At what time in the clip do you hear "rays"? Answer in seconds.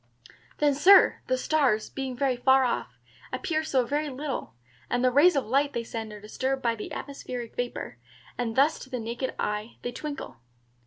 5.11-5.35